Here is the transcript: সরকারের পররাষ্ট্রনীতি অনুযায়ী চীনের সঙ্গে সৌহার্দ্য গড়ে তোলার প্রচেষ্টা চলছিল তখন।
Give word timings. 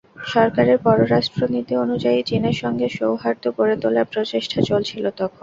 সরকারের 0.31 0.77
পররাষ্ট্রনীতি 0.79 1.73
অনুযায়ী 1.77 2.19
চীনের 2.23 2.55
সঙ্গে 2.55 2.87
সৌহার্দ্য 2.97 3.47
গড়ে 3.57 3.75
তোলার 3.81 4.09
প্রচেষ্টা 4.11 4.59
চলছিল 4.69 5.05
তখন। 5.11 5.37